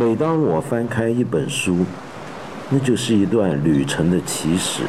[0.00, 1.84] 每当我翻开一本书，
[2.70, 4.84] 那就是一段旅程的起始。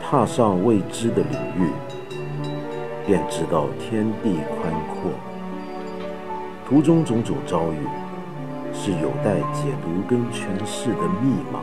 [0.00, 1.68] 踏上未知的领域，
[3.08, 5.10] 便知道天地宽阔。
[6.68, 7.88] 途中种种遭遇，
[8.88, 11.60] 是有待解读跟诠释的密码。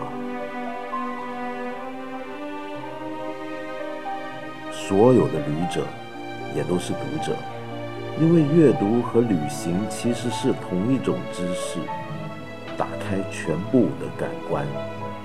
[4.72, 5.82] 所有的旅者，
[6.56, 7.36] 也都是读者，
[8.22, 11.80] 因为阅读和旅行其实是同一种知识，
[12.78, 14.64] 打开全部的感官，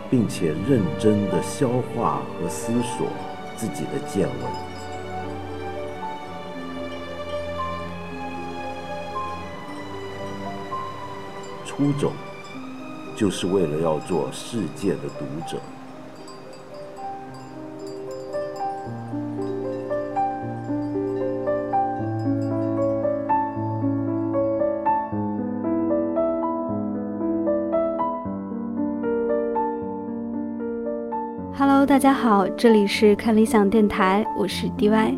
[0.08, 3.08] 并且认真的消化和思索
[3.58, 4.69] 自己的见闻。
[11.80, 12.12] 出走，
[13.16, 15.58] 就是为了要做世界的读者。
[31.56, 35.16] Hello，大家好，这里是看理想电台，我是 DY。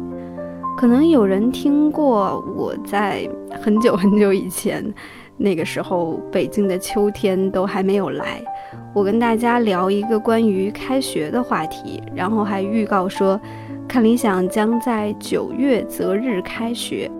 [0.76, 3.28] 可能有人听过我在
[3.60, 4.94] 很久很久以前。
[5.36, 8.42] 那个时候，北京的秋天都还没有来。
[8.94, 13.40] 我跟大家聊一个关于开学的话题，然后还预告说，
[13.88, 17.10] 看理想将在九月择日开学。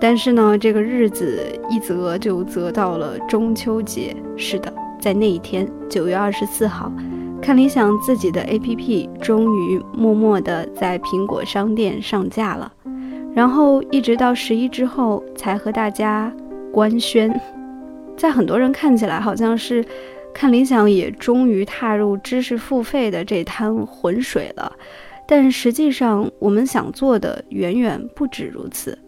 [0.00, 4.14] 但是呢，这个日子一择就择到了中秋节。
[4.36, 6.92] 是的，在那一天，九月二十四号，
[7.40, 12.70] 看理想自己的 APP 终于默默地在苹果商店上架了，
[13.34, 16.30] 然后一直到十一之后才和大家
[16.74, 17.40] 官宣。
[18.16, 19.84] 在很多人看起来，好像是
[20.34, 24.72] 看理想也终于踏入知识付费的这滩浑水了，
[25.24, 28.98] 但实际上，我们想做的远远不止如此。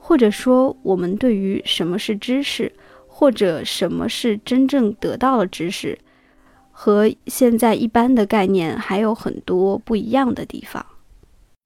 [0.00, 2.72] 或者说，我们对于什么是知识，
[3.06, 5.96] 或者什么是真正得到了知识，
[6.72, 10.84] 和现在一般的概念还有很多不一样的地方。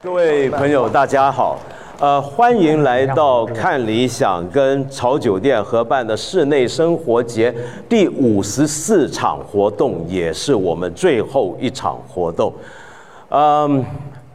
[0.04, 1.58] 各位朋友，大家好。
[2.00, 7.52] 呃，欢迎来到看理想跟潮酒店合办的室内生活节
[7.88, 12.52] 第五十四场活动，也是我们最后一场活动。
[13.30, 13.82] 嗯，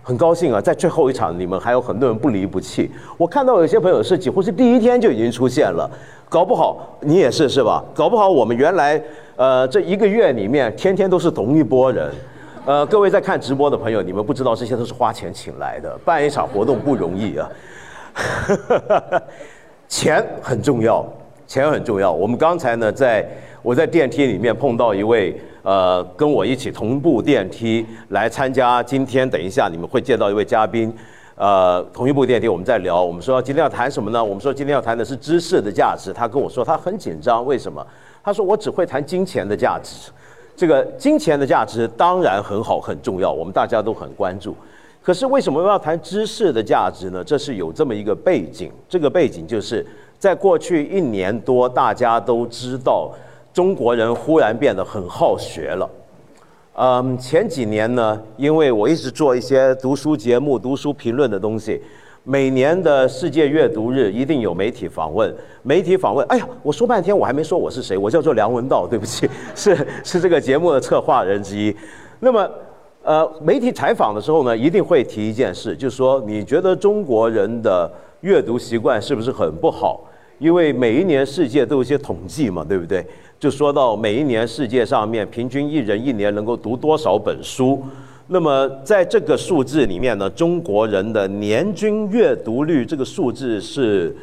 [0.01, 2.89] 很高兴啊，在最后一场，你们还有很多人不离不弃。
[3.15, 5.87] 我看到有些朋友是几乎是第一天就已经出现了，
[6.27, 7.83] 搞不好你也是是吧？
[7.93, 8.99] 搞不好我们原来
[9.35, 12.11] 呃这一个月里面天天都是同一波人。
[12.63, 17.49] 呃，各位在看直播的朋友，你们不知道这些都是花钱请来的，办一场活动不容易啊。
[19.89, 21.03] 钱很重要，
[21.47, 22.11] 钱很重要。
[22.11, 23.27] 我们刚才呢，在
[23.63, 30.95] 我在电梯里面碰到一位呃，跟我一起同步电梯来参加今天，等一下你们会见到一位嘉宾，
[31.33, 34.23] 呃，同一部电梯我们在聊，我们说今天要谈什么呢？
[34.23, 36.13] 我们说今天要谈的是知识的价值。
[36.13, 37.83] 他跟我说他很紧张，为什么？
[38.23, 40.11] 他说我只会谈金钱的价值。
[40.61, 44.55] 这个金钱的价值当然很好很重要，我们大家都很关注。
[45.01, 47.23] 可是为什么要谈知识的价值呢？
[47.23, 49.83] 这是有这么一个背景，这个背景就是
[50.19, 53.11] 在过去一年多，大家都知道
[53.51, 55.89] 中国人忽然变得很好学了。
[56.75, 61.81] 嗯，前几年呢，因为我一直做一些读书节目、读书评论的东西。
[62.23, 65.33] 每年的世界阅读日一定有媒体访问，
[65.63, 66.25] 媒体访问。
[66.27, 71.75] 哎呀，我说半天我还没说我是谁，我叫做梁文道，对不起， 是是这个节目的策划人之一。
[72.19, 72.47] 那么，
[73.01, 80.07] 呃，媒体采访的时候呢，一定会提一件事，就是说你觉得中国人的阅读习惯是不是很不好？
[80.37, 83.03] 因为每一年世界都有一些统计嘛，对不对？
[83.39, 87.81] 就说到每一年世界上面平均一人一年能够读多少本书。
[88.33, 94.15] 那么，在这个数字里面呢，中国人的年均阅读率这个数字是，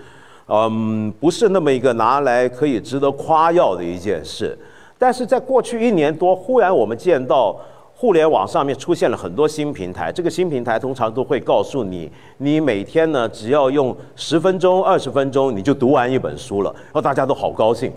[0.46, 4.58] 嗯，不是那么一个拿来可以值得夸耀的一件事。
[4.96, 7.54] 但是在过去一年多，忽然我们见到
[7.94, 17.92] 互联网上面出现了很多新平台，这个新平台通常都会告诉你，你每天呢只要用十分钟、二十分钟，你就读完一本书了，然后大家都好高兴。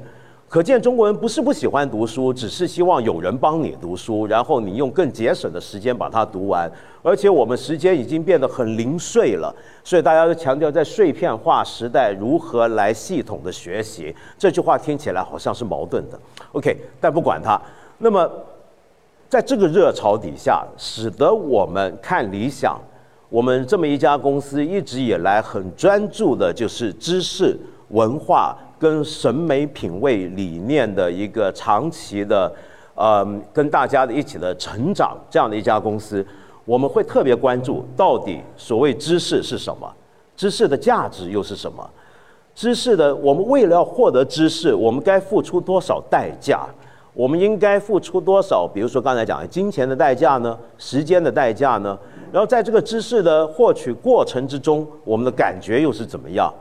[0.51, 6.69] 可见中国人不是不喜欢读书，只是希望有人帮你读书，然后你用更节省的时间把它读完。
[7.01, 14.13] 而且我们时间已经变得很零碎了，所以大家都强调在碎片化时代如何来系统的学习。
[14.38, 16.19] 这句话听起来好像是矛盾的。
[16.51, 17.57] OK，但不管它。
[18.00, 18.30] 那么，
[19.30, 22.77] 在这个热潮底下，使得我们看理想，
[23.30, 27.57] 我们这么一家公司一直以来很专注的就是知识
[27.92, 28.57] 文化。
[28.81, 32.51] 跟审美品味理念的一个长期的，
[32.95, 33.23] 呃，
[33.53, 36.25] 跟大家的一起的成长这样的一家公司，
[36.65, 39.87] 我们会特别关注到底所谓知识是什么，
[40.35, 41.87] 知识的价值又是什么，
[42.55, 46.65] 知识的我们为了要获得知识，我们该付出多少代价？
[47.13, 48.67] 我们应该付出多少？
[48.67, 50.57] 比如说刚才讲的金钱的代价呢？
[50.79, 51.95] 时间的代价呢？
[52.31, 56.51] 然后在这个知识的获取过程之中，我们的感觉又是怎么样？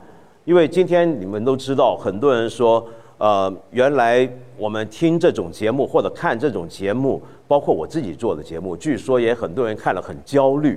[0.51, 2.85] 因为今天你们都知道，很多人说，
[3.19, 10.77] 呃，原来我们听这种节目或者看这种节目，包括我自己做的节目，据说也很多人看了很焦虑。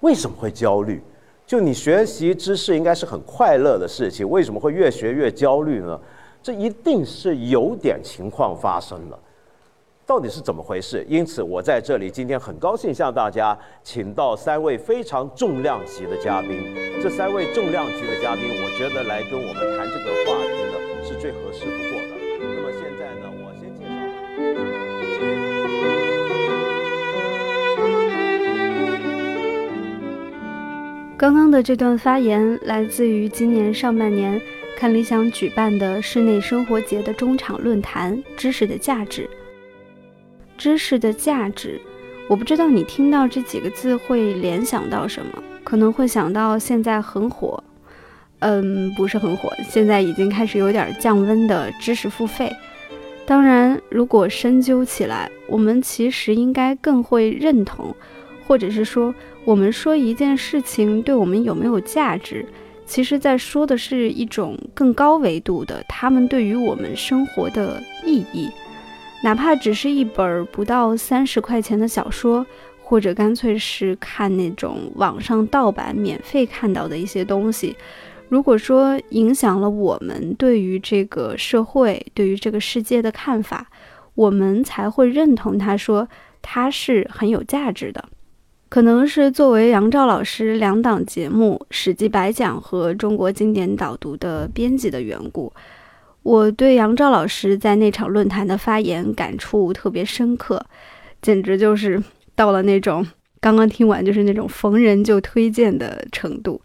[0.00, 1.02] 为什么会焦虑？
[1.46, 6.00] 就你学习知识应该是很快乐的事情，为什么会越学越焦虑呢？
[6.42, 9.18] 这一定是有点情况发生了，
[10.10, 11.06] 到底是怎么回事？
[11.08, 16.50] 因此，我在这里今天很高兴向大家请到三位非常重量级的嘉宾。
[17.00, 20.74] 这三位重量级的嘉宾，我觉得来跟我们谈这个话题呢，
[21.04, 22.08] 是最合适不过的。
[22.40, 23.90] 那么现在呢，我先介绍。
[31.16, 34.42] 刚刚的这段发言来自于今年上半年。
[34.76, 39.28] 看理想举办的室内生活节的中场论坛，知识的价值。
[40.60, 41.80] 知识的价值，
[42.28, 47.64] 我不知道你听到这几个字会联想到什么，可能会想到现在很火，
[48.40, 52.52] 嗯，不是很火，现在已经开始有点降温的知识付费。
[53.24, 57.96] 当然，如果深究起来，我们其实应该更会认同，
[58.46, 59.14] 或者是说，
[59.46, 62.44] 我们说一件事情对我们有没有价值。
[62.84, 68.50] 其实，在说的是一种更高维度的，他们对于我们生活的意义，
[69.22, 72.44] 哪怕只是一本不到三十块钱的小说，
[72.82, 77.76] 或者干脆是看那种网上盗版免费看到的一些东西，
[78.28, 83.66] 如果说影响了我们对于这个社会、对于这个世界的看法，
[84.14, 86.08] 我们才会认同他说
[86.40, 88.02] 它是很有价值的。
[88.68, 95.52] 可能是作为杨照老师两档节目《史记白讲》和《中国经典导读》的编辑的缘故，
[96.22, 100.64] 我对杨照老师在那场论坛的发言感触特别深刻，
[101.22, 102.02] 简直就是
[102.34, 103.06] 到了那种
[103.40, 106.60] 刚刚听完就是那种逢人就推荐的程度。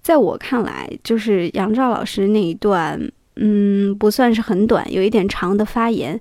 [0.00, 3.00] 在我看来，就是杨照老师那一段，
[3.36, 6.18] 嗯，不算是很短，有一点长的发言，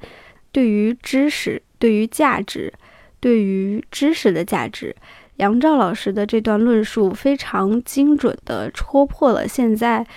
[0.52, 2.74] 对于知识，对于价值。
[3.22, 4.96] 对于知识的价值，
[5.36, 10.08] 杨照老师的这段论述非常精准地戳破了现在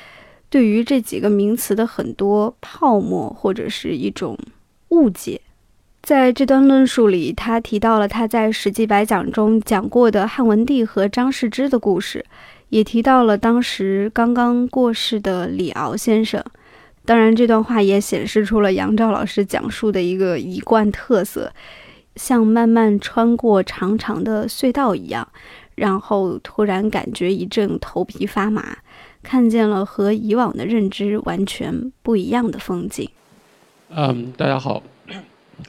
[0.52, 4.38] 对于这几个名词的很多泡沫或者是一种
[4.90, 5.40] 误解。
[6.02, 12.22] 在这段论述里，他提到了他在《史记白讲》中讲过的汉文帝和张世之的故事，
[12.68, 16.44] 也提到了当时刚刚过世的李敖先生。
[17.06, 21.50] 当然，这段话也显示出了杨照老师讲述的一个一贯特色。
[22.16, 25.26] 像慢慢穿过长长的隧道一样，
[25.76, 28.76] 然后突然感觉一阵头皮发麻，
[29.22, 33.08] 看见了和以往的认知完全不一样的风景。
[33.90, 34.82] 嗯，大家好，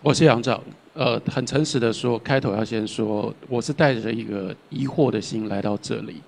[0.01, 0.61] 我是杨照。
[0.93, 6.21] 呃，很诚实的说，开头要先说，我是带着一个疑惑的心来到这里。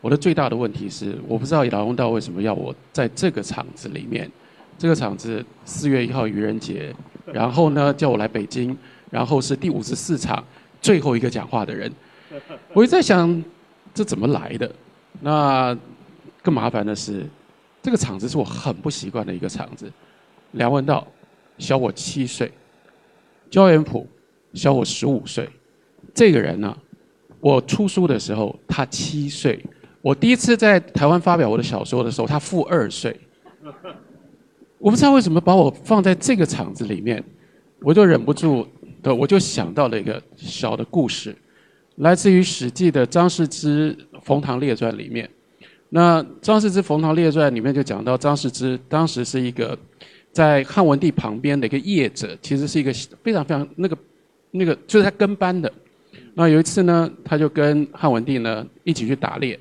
[0.00, 4.30] 我的最大的问题是，我不知道老公道为什么要我在这个场子里面。
[4.78, 6.94] 这个场子四月一号愚人节，
[7.32, 8.76] 然后呢叫我来北京。
[9.08, 10.44] 然后是第五十四场
[10.82, 11.90] 最后一个讲话的人，
[12.72, 13.42] 我一在想，
[13.94, 14.70] 这怎么来的？
[15.20, 15.74] 那
[16.46, 17.26] 更麻烦的是，
[17.82, 19.90] 这个场子是我很不习惯的一个场子。
[20.52, 21.04] 梁文道
[21.58, 22.52] 小我七岁，
[23.50, 24.06] 焦元溥
[24.54, 25.50] 小我十五岁。
[26.14, 26.78] 这个人呢，
[27.40, 29.60] 我出书的时候他七岁，
[30.00, 33.18] 我第一次在台湾发表我的小说的时候他负二岁。
[34.78, 37.20] 我不知道为什么把我放在这个场子里面，
[37.80, 38.64] 我就忍不住
[39.02, 39.12] 的。
[39.12, 41.36] 我就想到了一个小的故事，
[41.96, 45.28] 来自于《史记》的张氏之《冯唐列传》里面。
[45.88, 49.78] 那张世之《冯唐列传》里面就讲到，张世之当时是一个
[50.32, 53.96] 在汉文帝旁边的一个业者，其实是一个非常非常那个
[54.50, 55.72] 那个就是他跟班的。
[56.34, 59.58] 那有一次呢，他就跟汉文帝呢一起去打猎，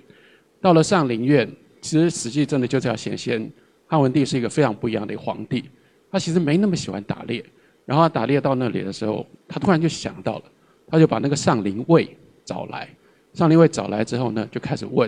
[0.60, 3.52] 到了上林苑，其实《史记》真的就是要显现
[3.88, 5.64] 汉文帝是一个非常不一样的皇帝，
[6.12, 7.44] 他其实没那么喜欢打猎。
[7.86, 10.44] 然后打猎到那里的时候，他突然就想到了，
[10.88, 12.90] 他就把那个上林卫找来。
[13.34, 15.08] 上林卫找来之后呢，就开始问：“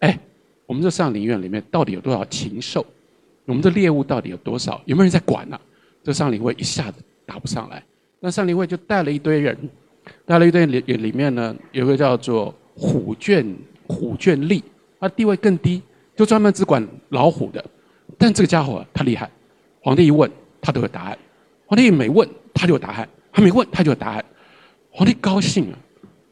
[0.00, 0.18] 哎，
[0.66, 2.84] 我们这上林苑里面到底有多少禽兽？
[3.44, 4.82] 我们这猎物到底有多少？
[4.84, 5.58] 有没有人在管呢？”
[6.02, 7.82] 这上林卫一下子答不上来。
[8.20, 9.56] 那上林卫就带了一堆人，
[10.24, 13.56] 带了一堆里里面呢，有个叫做虎圈
[13.86, 14.62] 虎圈吏，
[15.00, 15.82] 他地位更低，
[16.14, 17.64] 就专门只管老虎的。
[18.16, 19.30] 但这个家伙他厉害，
[19.80, 20.30] 皇帝一问
[20.60, 21.18] 他都有答案，
[21.66, 24.24] 皇帝一没问他就有答案，他没问他就有答案，
[24.90, 25.78] 皇帝高兴了，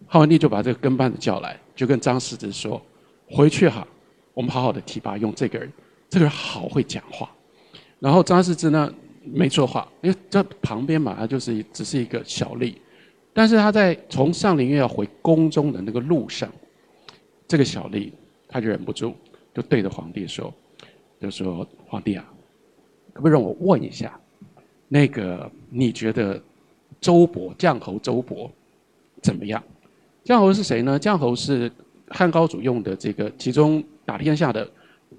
[0.07, 2.81] 汉文帝就把这个跟班的叫来，就跟张世之说
[3.29, 3.87] ：“回去哈，
[4.35, 5.73] 我们好好的提拔用这个人，
[6.11, 7.31] 这个人好会讲话。”
[7.99, 8.93] 然后张世之呢
[9.25, 12.75] 没说话，因为这旁边嘛，他就是只是一个小吏，
[13.33, 16.53] 但是他在从上林苑要回宫中的那个路上，
[17.49, 18.12] 这个小吏
[18.47, 19.14] 他就忍不住
[19.55, 20.53] 就对着皇帝说。
[21.21, 22.25] 就说皇帝啊，
[23.14, 24.21] 可不可以让我问一下，
[24.88, 26.38] 那个你觉得
[27.00, 28.50] 周勃绛侯周勃
[29.23, 29.62] 怎么样？
[30.26, 31.00] 绛侯是谁呢？
[31.00, 31.73] 绛侯是
[32.09, 34.68] 汉高祖用的这个其中打天下的，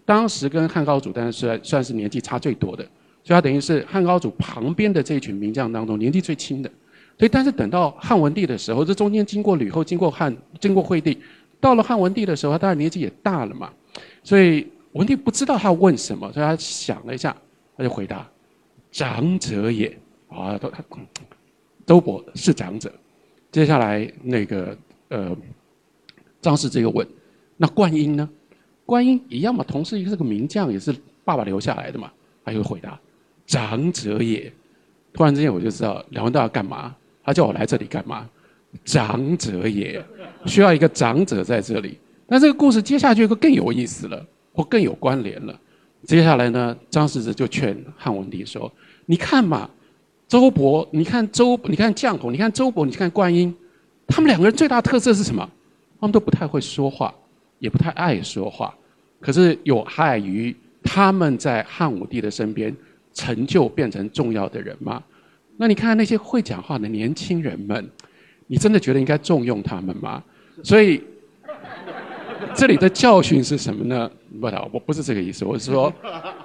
[0.05, 2.83] 当时跟汉高祖当然算算是年纪差最多的，
[3.23, 6.69] 所以他等于是汉高祖旁边的这一群名将当中年纪最轻的。
[7.17, 11.17] 所以但是等到汉文帝的时候，这中间经过吕后，经过汉，经过惠帝，
[11.59, 13.71] 到了汉文帝的时候，他当然年纪也大了嘛，
[14.23, 14.67] 所以。
[14.95, 17.35] 文帝不知道他问什么，所以他想了一下，
[17.75, 18.25] 他就回答
[18.89, 19.93] ：“长者也。”
[20.31, 20.81] 啊，都他
[21.85, 22.89] 周勃是长者。
[23.51, 24.77] 接下来那个
[25.09, 25.35] 呃，
[26.39, 27.05] 张氏这个问
[27.57, 28.29] ：“那观音呢？”
[28.85, 32.11] 观音一样嘛，同是一个这个名将，也是爸爸留下来的嘛。
[32.43, 32.99] 他就回答
[33.47, 34.51] ：“长者也。”
[35.13, 36.95] 突然之间我就知道梁文道要干嘛。
[37.23, 38.29] 他叫我来这里干嘛？
[38.83, 40.03] 长者也，
[40.45, 41.97] 需要一个长者在这里。
[42.27, 44.25] 那这个故事接下去就更有意思了。
[44.57, 45.59] 或更有关联了。
[46.03, 48.71] 接下来呢，张世之就劝汉文帝说
[49.05, 49.69] ：“你看嘛，
[50.29, 53.53] 周勃，你看周，你看绛侯，你看周勃，你看观音，
[54.07, 55.45] 他们两个人最大特色是什么？
[55.99, 57.13] 他们都不太会说话，
[57.59, 58.73] 也不太爱说话。
[59.19, 62.75] 可是有害于他们在汉武帝的身边
[63.13, 65.01] 成就变成重要的人吗？
[65.57, 67.89] 那你看那些会讲话的年轻人们，
[68.47, 70.23] 你真的觉得应该重用他们吗？
[70.63, 71.01] 所以。”
[72.53, 74.09] 这里的教训是什么呢？
[74.39, 75.43] 不，我不是这个意思。
[75.43, 75.91] 我是说，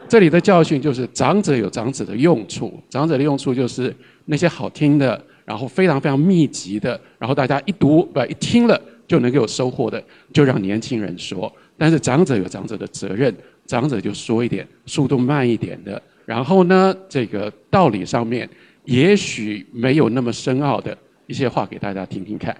[0.09, 2.81] 这里的教训就是长者有长者的用处。
[2.88, 10.00] 长者的用处就是那些好听的，然后非常非常密集的，然后大家一读不一听了就能够有收获的，
[10.33, 11.52] 就让年轻人说。
[11.76, 13.35] 但是长者有长者的责任，
[13.67, 16.00] 长者就说一点速度慢一点的。
[16.25, 18.49] 然后呢，这个道理上面
[18.85, 22.57] 也许没有那么深奥的一些话给大家听听看。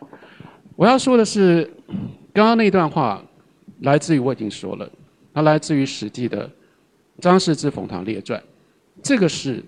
[0.75, 1.71] 我要说的是，
[2.33, 3.25] 刚刚那段话。
[3.83, 4.87] 来自于我已经说了，
[5.33, 6.47] 它来自于《史记》的
[7.19, 8.39] 《张氏之冯唐列传》，
[9.03, 9.65] 这个是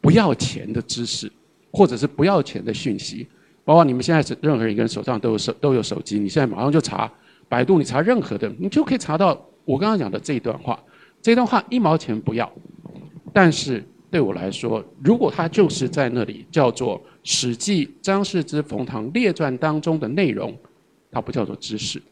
[0.00, 1.30] 不要钱的知识，
[1.70, 3.24] 或者是不要钱的讯息。
[3.64, 7.10] 包括你们现在是任何一个人手上都有手都有手机，你现在马上就查
[7.48, 10.78] 百度，你查任何的，你就可以查到我刚刚讲的这一段话。
[11.20, 12.50] 这段话一毛钱不要，
[13.32, 20.52] 但是对我来说，如果它就是在那里叫做《史记·张氏之冯唐列传》当中的内容，
[21.10, 22.02] 它不叫做知识。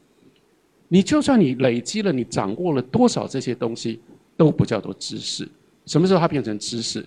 [0.87, 4.01] 你就算你累积了，你掌握了多少这些东西，
[4.37, 5.49] 都不叫做知识。
[5.87, 7.05] 什么时候它变成知识？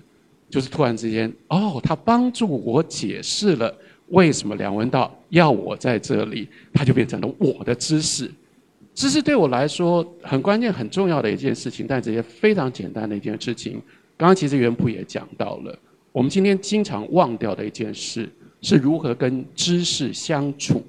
[0.50, 3.74] 就是突然之间，哦，它帮助我解释了
[4.10, 8.30] 为什么梁文道要我在这里，它就变成了我的知识。
[8.94, 13.82] 知识对我来说很关键、很重要的一件事情，但这些非常简单的一件事情，
[14.18, 15.78] 刚刚其实袁普也讲到了。
[16.12, 18.30] 我们今天经常忘掉的一件事，
[18.62, 20.84] 是如何跟知识相处，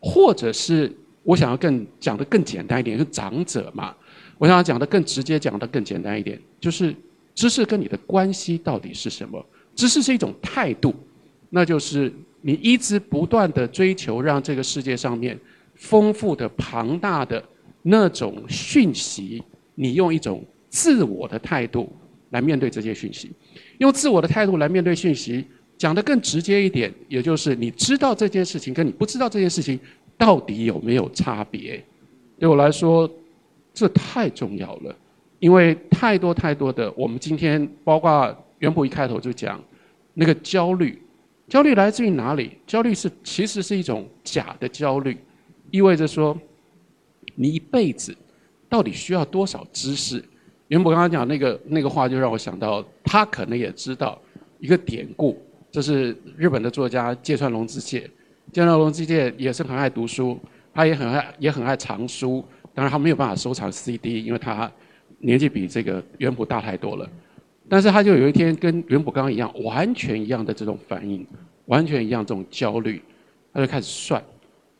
[0.00, 0.90] 或者是。
[1.24, 3.94] 我想要更讲的更简单一点，是长者嘛。
[4.38, 6.92] 我想要讲的更直接，讲的更简单一点，就是
[7.32, 9.46] 知识跟你的关系到底是什么？
[9.76, 10.92] 知识是一种态度，
[11.48, 15.38] 那就是你一直不断的追求，让这个世界上面
[15.74, 17.42] 丰富的、庞大的
[17.80, 19.42] 那种讯息，
[19.74, 21.90] 你用一种自我的态度
[22.30, 23.30] 来面对这些讯息，
[23.78, 25.44] 用自我的态度来面对讯息。
[25.78, 29.80] 讲的更直接一点，也就是你知道这件事情，跟你不知道这件事情。
[30.18, 31.82] 到底有没有差别？
[32.38, 33.10] 对我来说，
[33.74, 34.94] 这太重要了，
[35.40, 39.60] 因为太多太多的我们今天，包括袁普一开头就讲，
[40.14, 41.01] 那个焦虑，
[41.52, 42.56] 焦虑来自于哪里？
[42.66, 45.18] 焦虑是其实是一种假的焦虑，
[45.70, 46.34] 意味着说，
[47.34, 48.16] 你一辈子
[48.70, 50.24] 到底需要多少知识？
[50.68, 54.18] 袁普刚刚讲那个那个话，就让我想到，他可能也知道
[54.60, 55.38] 一个典故，
[55.70, 58.10] 这是日本的作家芥川龙之介。
[58.50, 60.40] 芥川龙之介也是很爱读书，
[60.72, 62.42] 他也很爱也很爱藏书。
[62.72, 64.72] 当然他没有办法收藏 CD，因为他
[65.18, 67.06] 年纪比这个元普大太多了。
[67.72, 71.26] 但是他就有一天跟袁普刚刚一样，完全一样的这种反应，
[71.64, 73.00] 完全一样这种焦虑，
[73.50, 74.22] 他就开始算，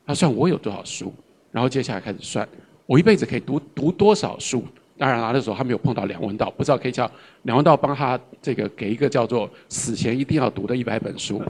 [0.04, 1.10] 他算我有多少书，
[1.50, 2.46] 然后接下来开始算
[2.84, 4.62] 我一辈子可以读读多少书。
[4.98, 7.10] 当然了，那时候他没有碰到梁文道，不知道可以叫
[7.44, 11.42] 梁文道帮他这个给一个叫做死前一定要读的一百本书。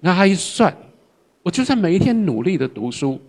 [0.00, 0.76] 那他一算。
[1.44, 3.20] 我就算每一天努力的读书，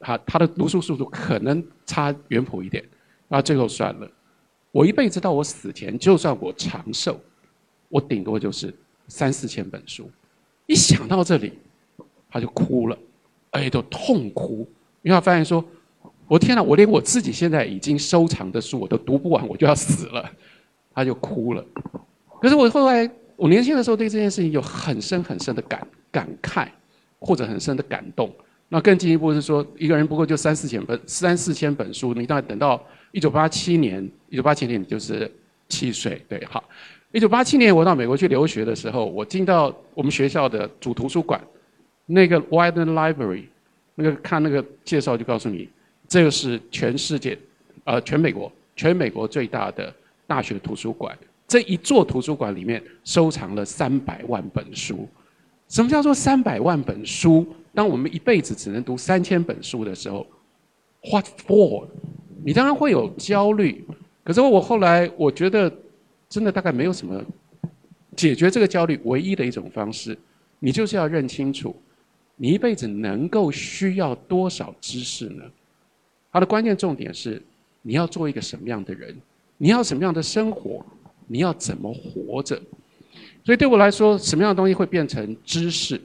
[0.00, 2.84] 他他的读书速度可能差原谱一点，
[3.28, 4.10] 那最后算了，
[4.74, 7.16] 我一辈子到我死前，就算我长寿，
[7.88, 8.74] 我顶多就是
[9.06, 10.10] 三四千本书。
[10.66, 11.52] 一想到这里，
[12.28, 12.98] 他就哭了，
[13.52, 14.68] 而且都痛哭，
[15.02, 15.64] 因为他发现说
[16.26, 20.28] ：“我天哪，我连我自己现在已经收藏的书我都读不完，我就要死了。”
[20.92, 21.64] 他就哭了。
[22.42, 26.66] 可是我后来，我年轻的时候对这件事情有很深很深的感感慨，
[27.20, 28.28] 或者很深的感动。
[28.74, 35.30] 那更进一步是说，一个人不过就三四千本，三四千本书，你大概等到一九八七年，一九八七年你就是
[35.68, 36.64] 七岁，对，好。
[37.12, 41.40] 一九八七年我到美国去留学的时候，我进到我们学校的主图书馆，
[42.04, 43.44] 那个 w i d e n Library，
[43.94, 45.68] 那个看那个介绍就告诉你，
[46.08, 47.38] 这个是全世界，
[47.84, 49.94] 呃，全美国，全美国最大的
[50.26, 51.16] 大学图书馆。
[51.46, 55.08] 这一座图书馆里面收藏了三百万本书。
[55.68, 57.46] 什么叫做三百万本书？
[57.74, 60.26] 当我们一辈子只能读三千本书的时候
[61.10, 61.88] ，What for？
[62.44, 63.84] 你当然会有焦虑。
[64.22, 65.72] 可是我后来我觉得。
[66.26, 67.22] 真的大概没有什么
[68.16, 70.18] 解决这个焦虑唯一的一种方式，
[70.58, 71.76] 你就是要认清楚，
[72.34, 75.44] 你一辈子能够需要多少知识呢？
[76.32, 77.40] 它的关键重点是
[77.82, 79.14] 你要做一个什么样的人，
[79.58, 80.84] 你要什么样的生活，
[81.28, 82.60] 你要怎么活着。
[83.44, 86.00] 所以对我来说，什么样的东西会变成知识？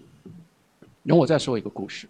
[1.09, 2.07] 然后我再说一个故事，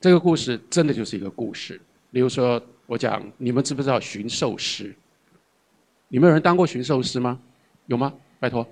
[0.00, 1.80] 这个故事真的就是一个故事。
[2.10, 4.92] 比如说，我讲你们知不知道驯兽师？
[6.08, 7.38] 你们有人当过驯兽师吗？
[7.86, 8.12] 有吗？
[8.40, 8.66] 拜托，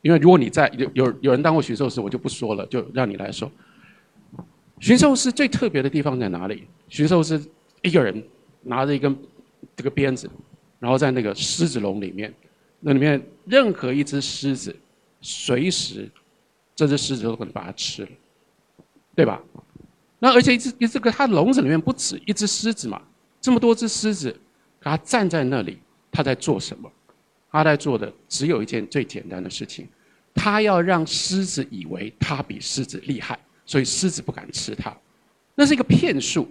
[0.00, 3.52] 因为如果你在有有有人当过驯兽师，我就不说了，就让你来说。
[4.80, 6.66] 驯兽师最特别的地方在哪里？
[6.88, 7.38] 驯兽师
[7.82, 8.26] 一个人
[8.62, 9.14] 拿着一根
[9.76, 10.30] 这个鞭子，
[10.78, 12.32] 然后在那个狮子笼里面，
[12.80, 14.74] 那里面任何一只狮子，
[15.20, 16.10] 随时
[16.74, 18.08] 这只狮子都可能把它吃了，
[19.16, 19.42] 对吧？
[20.20, 23.02] 那而且一只一这个它笼子里面不止一只狮子嘛，
[23.40, 24.38] 这么多只狮子，
[24.80, 25.80] 它站在那里。
[26.12, 26.90] 它在做什么？
[27.52, 29.86] 它在做的只有一件最简单的事情，
[30.34, 34.96] 他要让狮子以为他比狮子厉害，所以狮子不敢吃他。
[35.54, 36.48] 那是一个骗术，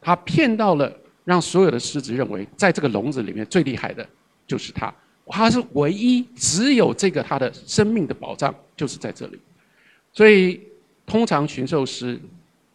[0.00, 0.92] 他骗到了
[1.24, 4.04] 让所有的狮子认为，在这个笼子里面最厉害的
[4.44, 4.92] 就是他，
[5.26, 9.38] 他是唯一，只有这个他的生命的保障就是在这里。
[10.12, 10.60] 所以，
[11.06, 12.20] 通常驯兽师，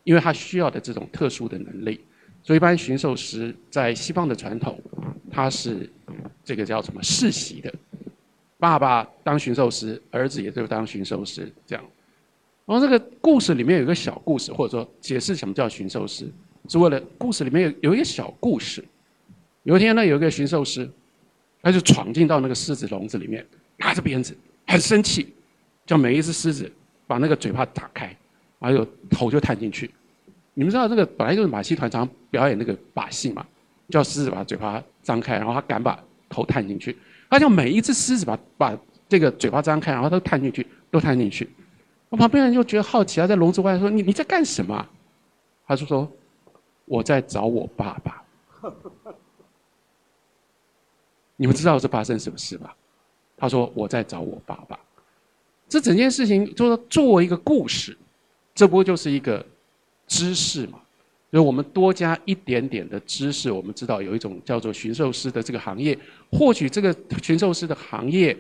[0.04, 2.00] 因为他需要的这种特殊的能力。
[2.44, 4.82] 所以，一般驯兽师在西方的传统，
[5.30, 5.88] 他是
[6.44, 7.72] 这个叫什么世袭的，
[8.58, 11.86] 爸爸当驯兽师，儿子也就当驯兽师这样。
[12.66, 16.28] 然后这个故事里面有一个小故事，或者说解释什么叫驯兽师，
[16.68, 18.84] 是为了故事里面有有一个小故事。
[19.64, 20.90] 有一天呢，有一个驯兽师，
[21.62, 23.46] 他就闯进到那个狮子笼子里面，
[23.78, 25.32] 拿着鞭子，很生气，
[25.86, 26.72] 叫每一只狮子
[27.06, 28.16] 把那个嘴巴打开，
[28.62, 29.92] 还有头就探进去。
[30.54, 33.46] 你们知道这个本来就是马戏团常表演那个把戏嘛，
[33.90, 36.96] 叫狮子把嘴巴张开，然后他敢把头探进去。
[37.30, 38.78] 他叫每一只狮子把把
[39.10, 41.50] 这个嘴巴张开，然后都探进去，都探进去。
[42.10, 44.86] 我旁边人就觉得好奇啊，在笼子外说：“你你在干什么？”
[45.66, 46.10] 他就说
[46.86, 48.22] ：“我在找我爸爸。
[51.38, 52.76] ”你们知道这发生什么事吧？
[53.38, 54.78] 他说：“我在找我爸爸。”
[55.70, 57.98] 这整件事情就是作为一个故事，
[58.56, 59.46] 这不就是一个？
[60.08, 60.78] 知识嘛，
[61.32, 63.50] 所以我们多加一点点的知识。
[63.50, 65.98] 我们知道有一种叫做驯兽师的这个行业，
[66.30, 68.38] 或许这个驯兽师的行业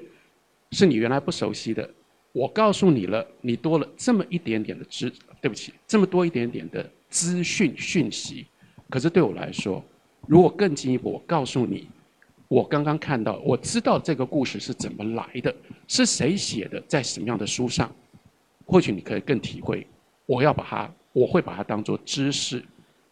[0.71, 1.89] 是你原来不熟悉的。
[2.33, 8.45] 我告诉你了，你多了这么一点点的知，对不起，这么多一点点的资讯讯息。
[8.89, 9.81] 可是对我来说，
[10.27, 11.87] 如果更进一步，我告诉你，
[12.49, 15.55] 我刚刚看到，我知道这个故事是怎么来的，
[15.87, 17.89] 是谁写的，在什么样的书上，
[18.65, 19.87] 或许你可以更体会。
[20.25, 20.91] 我要把它。
[21.13, 22.63] 我会把它当做知识。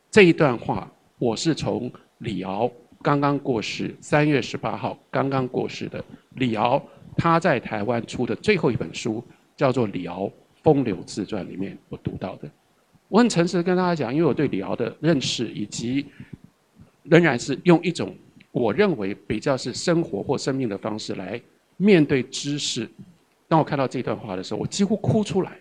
[0.10, 6.02] 这一段话，我是从李敖刚刚过世，三月十八号刚刚过世的
[6.36, 6.82] 李敖，
[7.18, 9.22] 他在台湾出的最后一本书
[9.58, 10.32] 叫做《李敖
[10.64, 12.50] 风流自传》里面我读到的。
[13.10, 16.06] 我很诚实的跟大家讲，因为我对李敖的认识，以及
[17.04, 18.16] 仍然是用一种
[18.54, 21.42] 我认为比较是生活或生命的方式来
[21.76, 22.90] 面对知识。
[23.50, 25.58] 当我看到这段话的时候，我几乎哭出来，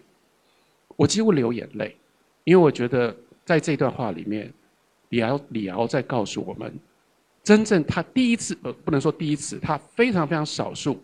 [0.99, 1.97] 我几乎流眼泪。
[2.43, 4.51] 因为我觉得，在这段话里面，
[5.11, 6.73] 李敖李敖在告诉我们，
[7.45, 10.99] 真正他第一次呃，不能说第一次，他非常非常少数，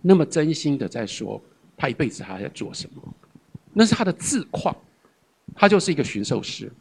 [0.00, 1.38] 那么真心的在说
[1.76, 3.02] 他一辈子他在做什么，
[3.74, 4.74] 那是他的自况，
[5.54, 6.72] 他就是一个驯兽师，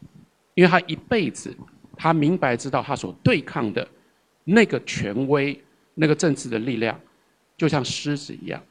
[0.54, 1.54] 因为他一辈子
[1.98, 3.86] 他明白知道他所对抗的
[4.46, 5.62] 那个权威、
[5.94, 6.98] 那个政治的力量，
[7.58, 8.64] 就像狮子一样，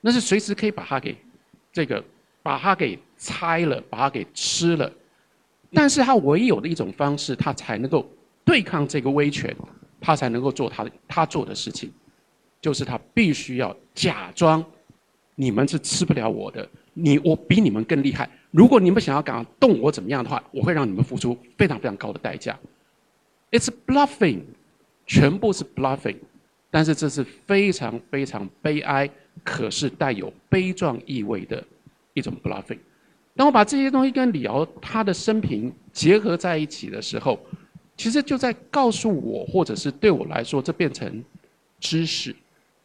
[0.00, 1.16] 那是随时可以把他给
[1.72, 2.02] 这个。
[2.48, 4.90] 把它给拆了，把它给吃了，
[5.70, 8.10] 但是他唯有的一种方式，他才能够
[8.42, 9.54] 对抗这个威权，
[10.00, 11.92] 他才能够做他的他做的事情，
[12.58, 14.64] 就是他必须要假装
[15.34, 18.26] 你们是吃不了我的，你我比你们更厉害。
[18.50, 22.58] 如果你们想要敢动我怎么样的话，我会让你们付出非常非常高的代价。
[23.50, 24.40] It's bluffing，
[25.04, 26.16] 全部是 bluffing，
[26.70, 29.10] 但是这是非常非常悲哀，
[29.44, 31.62] 可是带有悲壮意味的
[32.18, 32.78] 一种浪费。
[33.34, 37.38] 当我把这些东西跟李敖他的生平结合在一起的时候，
[37.96, 41.24] 其实就在告诉我，或者是对我来说，这变成
[41.80, 42.34] 知识，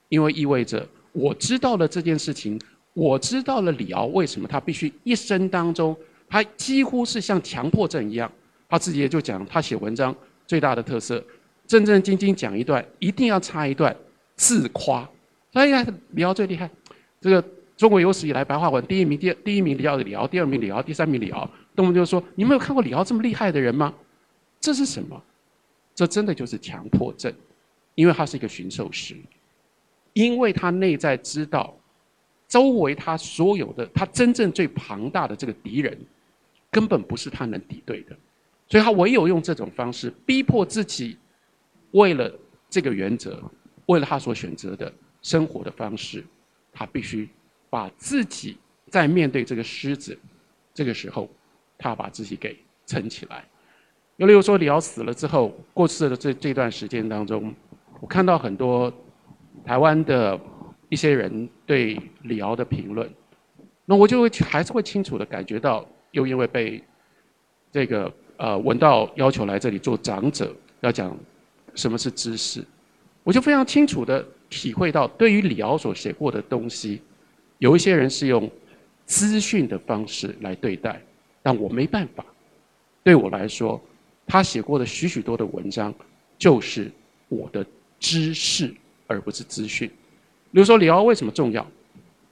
[0.10, 2.60] 因为意味着我知道了这件事情。
[2.96, 5.98] 我知道了李敖为什么他必须一生当中，
[6.30, 8.32] 他几乎是像强迫症一样，
[8.70, 10.16] 他自己也就讲，他写文章
[10.46, 11.24] 最大的特色，
[11.66, 13.96] 正正经经讲一段，一定要插一段
[14.36, 15.10] 自夸。
[15.54, 16.70] 哎呀，李敖最厉害，
[17.20, 17.44] 这个
[17.76, 23.94] 中国有史以来白话文第一名，第第一名李敖李敖，第二名李敖，第三名李敖，动不动就说，你没有看过李敖这么厉害的人吗？
[24.60, 25.22] 这是什么？
[25.96, 27.34] 这真的就是强迫症，
[27.96, 29.16] 因为他是一个驯兽师，
[30.14, 31.76] 因为他内在知道。
[32.46, 35.98] 周围他所有的，他真正最庞大的这个敌人，
[36.70, 38.16] 根本不是他能敌对的，
[38.68, 41.18] 所以他唯有用这种方式逼迫自己，
[41.92, 42.32] 为了
[42.70, 43.42] 这个原则，
[43.88, 46.24] 为了他所选择的生活的方式，
[46.72, 47.28] 他必须
[47.74, 48.56] 把自己
[48.90, 50.16] 在面对这个狮子，
[50.76, 51.28] 这个时候，
[51.76, 52.56] 他把自己给
[52.86, 53.44] 撑起来。
[54.18, 57.52] 又例如说，李敖死了之后，过世的这这段时间当中，
[58.00, 58.94] 我看到很多
[59.66, 60.40] 台湾的。
[60.90, 63.12] 一些人对李敖的评论，
[63.84, 66.84] 那我就会还是会清楚的感觉到，又因为被
[67.72, 71.18] 这个呃文道要求来这里做长者，要讲
[71.74, 72.64] 什么是知识，
[73.24, 77.02] 我就非常清楚的体会到，对于李敖所写过的东西，
[77.58, 78.50] 有一些人是用
[79.06, 81.02] 资讯的方式来对待，
[81.42, 82.26] 但我没办法。
[83.04, 83.82] 对我来说，
[84.26, 85.94] 他写过的许许多的文章，
[86.38, 86.92] 就是
[87.28, 87.66] 我的
[88.00, 88.74] 知识，
[89.08, 89.90] 而不是资讯。
[90.52, 91.66] 比如说李敖为什么重要？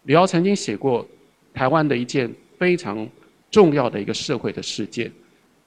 [0.04, 1.08] 李敖曾经写过
[1.54, 3.08] 台湾的一件非常
[3.50, 5.12] 重要的一个社会的事件。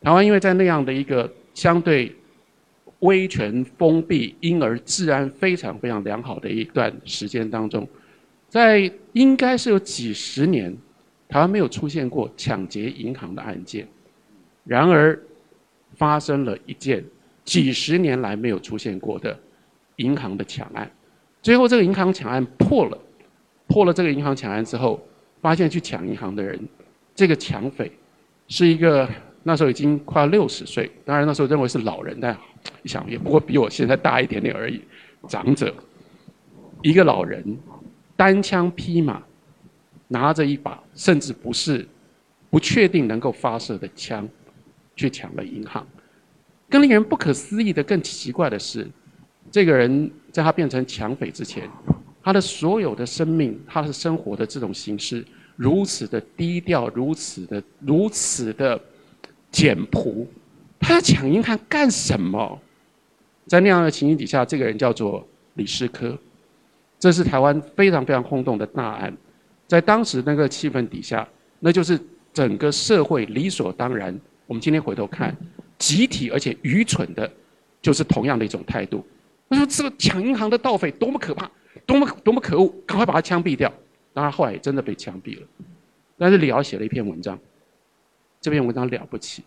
[0.01, 2.15] 台湾因为在那样的一个相对
[3.01, 7.87] 威权封闭，因而治安非常非常良好的一段时间当中，
[8.55, 10.73] 在应该是有几十年，
[11.29, 13.85] 台湾没有出现过抢劫银行的案件。
[14.63, 15.21] 然而
[15.97, 17.05] 发生了一件
[17.45, 19.37] 几十年来没有出现过的
[19.97, 20.89] 银行的抢案。
[21.43, 22.97] 最后，这个银行抢案破了，
[23.67, 25.05] 破了这个银行抢案之后，
[25.43, 26.57] 发现去抢银行的人，
[27.13, 27.91] 这个抢匪
[28.47, 29.11] 是一个
[29.43, 32.39] 那时候已经快六十岁，当然那时候认为是老人，但
[32.85, 34.81] 想也不过比我现在大一点点而已，
[35.27, 35.75] 长者，
[36.83, 37.45] 一个老人
[38.17, 39.23] 单枪匹马，
[40.09, 41.87] 拿着一把甚至不是
[42.51, 44.29] 不确定能够发射的枪，
[44.97, 45.87] 去抢了银行。
[46.69, 48.89] 更令人不可思议的、更奇怪的是。
[49.51, 51.71] 这个人在他变成抢匪之前，
[52.23, 55.25] 他的所有的生命，他的生活的这种形式，
[55.55, 58.81] 如此的低调，如此的如此的
[59.53, 60.27] 简朴。
[60.81, 62.61] 他要抢银行干什么？
[63.47, 65.25] 在那样的情形底下，这个人叫做
[65.55, 66.19] 李世科，
[67.05, 69.15] 这是台湾非常非常轰动的大案。
[69.67, 71.29] 在当时那个气氛底下，
[71.61, 72.01] 那就是
[72.33, 74.19] 整个社会理所当然。
[74.47, 75.37] 我们今天回头看，
[75.77, 77.31] 集体而且愚蠢的，
[77.83, 79.05] 就是同样的一种态度。
[79.51, 81.51] 他说：“这个抢银行的盗匪多么可怕，
[81.85, 83.71] 多么多么可恶，赶快把他枪毙掉。”
[84.15, 85.47] 当然后来也真的被枪毙了。
[86.17, 87.39] 但是李敖写了一篇文章，
[88.41, 89.43] 这篇文章了不起，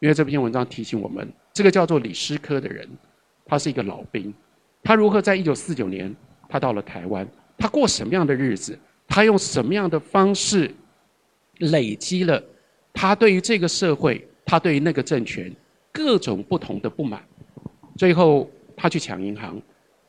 [0.00, 2.88] 因为这篇文章提醒我们，这个叫做李师科的人，
[3.44, 4.32] 他是一个老兵，
[4.82, 6.14] 他如何在一九四九年
[6.48, 7.26] 他到了台湾，
[7.58, 10.70] 他过什么样的日子，他用什么样的方式
[11.58, 12.42] 累积了
[12.92, 15.54] 他对于这个社会，他对于那个政权
[15.92, 17.22] 各种不同的不满，
[17.96, 18.50] 最后。
[18.76, 19.56] 他去抢银行，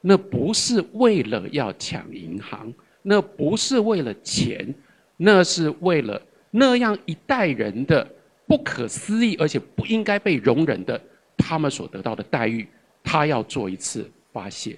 [0.01, 4.73] 那不是为了要抢银行，那不是为了钱，
[5.17, 6.19] 那是为了
[6.49, 8.05] 那样一代人的
[8.47, 10.99] 不可思议而且不应该被容忍的
[11.37, 12.67] 他们所得到的待遇，
[13.03, 14.75] 他要做一次发泄。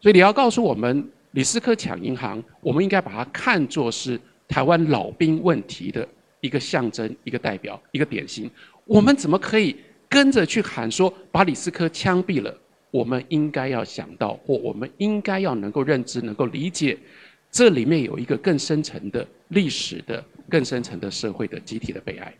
[0.00, 6.06] 所以你要告诉我们，李斯科抢银行，我们应该把它看作是台湾老兵问题的
[6.40, 8.50] 一个象征、一个代表、一个典型。
[8.84, 9.76] 我们怎么可以
[10.08, 12.56] 跟着去喊说把李斯科枪毙了？
[12.90, 16.96] 我们应该要想到，或我们应该要能够认知、能够理解，
[17.50, 22.32] 这里面有一个更深层的历史的、更深层的社会的集体的悲哀。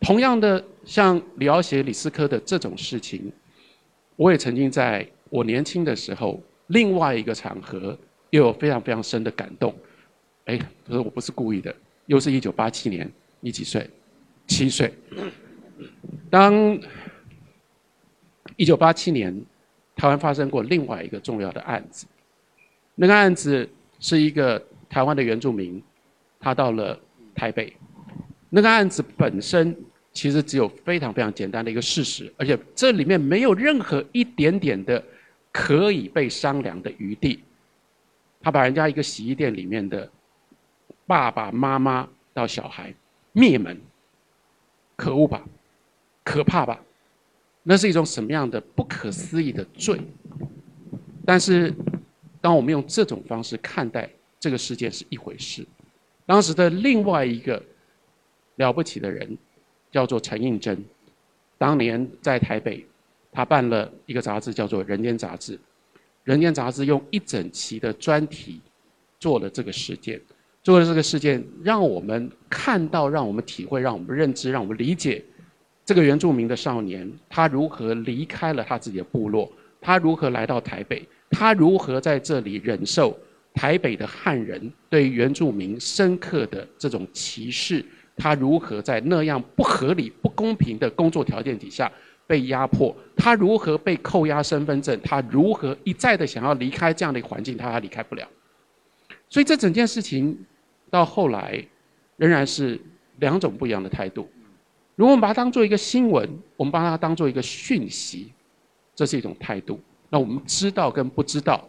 [0.00, 3.32] 同样的，像李敖写李斯科的这种事情，
[4.16, 7.98] 我也曾经在我年轻的时候，另外一个场合，
[8.30, 9.74] 又有非常非常深的感动。
[10.46, 11.74] 哎，不是，我不是故意的，
[12.06, 13.88] 又是一九八七年，你几岁？
[14.46, 14.92] 七岁。
[16.30, 16.78] 当
[18.56, 19.44] 一九八七年。
[19.98, 22.06] 台湾发生过另外一个重要的案子。
[22.96, 23.66] 那个案子
[23.98, 25.82] 是一个台湾的原住民，
[26.38, 27.00] 他到了
[27.34, 27.74] 台北。
[28.50, 29.74] 那个案子本身
[30.12, 35.02] 其实只有非常非常简单的一个事实，而且这里面没有任何一点点的
[35.56, 37.42] 可以被商量的余地。
[38.42, 40.10] 他把人家一个洗衣店里面的
[41.06, 42.92] 爸爸妈妈到小孩
[43.32, 43.80] 灭门，
[44.96, 45.42] 可恶吧，
[46.22, 46.78] 可怕吧？
[47.62, 49.98] 那是一种什么样的不可思议的罪？
[51.24, 51.72] 但是，
[52.40, 55.66] 当我们用这种方式看待这个事件是一回事。
[56.26, 57.62] 当时的另外一个。
[58.58, 59.36] 了不起的人，
[59.92, 60.82] 叫做陈应真。
[61.58, 62.86] 当年在台北，
[63.36, 65.54] 他办了一个杂志，叫做《人间》杂志。
[66.24, 68.58] 《人间》杂志用一整期的专题
[69.20, 70.18] 做了这个事件，
[70.62, 75.22] 做了这个事件，让我们看到，让我们体会，让我们认知，让我们理解
[75.84, 83.14] 这个原住民的少年，他如何离开了他自己的部落，他如何来到台北，他如何在这里忍受
[83.52, 87.84] 台北的汉人对原住民深刻的这种歧视。
[88.18, 91.92] 他如何在那样不合理、不公平的工作条件底下
[92.26, 92.94] 被压迫？
[93.16, 94.98] 他如何被扣押身份证？
[95.02, 97.56] 他如何一再的想要离开这样的环境？
[97.56, 98.26] 他还离开不了。
[99.28, 100.36] 所以这整件事情
[100.90, 101.64] 到后来
[102.16, 102.80] 仍然是
[103.18, 104.28] 两种不一样的态度。
[104.94, 108.32] 如果我们把它当做一个新闻，我们把它当做一个讯息，
[108.94, 109.80] 这是一种态度。
[110.10, 111.68] 那我们知道跟不知道，